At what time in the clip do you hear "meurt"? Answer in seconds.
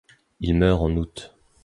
0.55-0.81